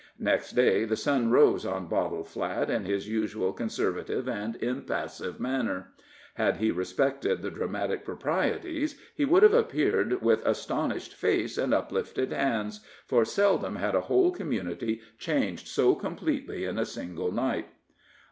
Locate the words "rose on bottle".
1.29-2.23